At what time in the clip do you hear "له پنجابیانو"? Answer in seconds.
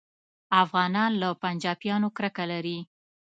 1.21-2.07